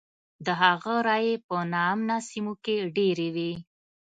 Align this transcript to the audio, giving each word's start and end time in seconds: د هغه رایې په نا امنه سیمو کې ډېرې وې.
د 0.45 0.47
هغه 0.61 0.93
رایې 1.07 1.35
په 1.47 1.57
نا 1.71 1.83
امنه 1.93 2.17
سیمو 2.29 2.53
کې 2.63 2.75
ډېرې 2.95 3.27
وې. 3.35 3.53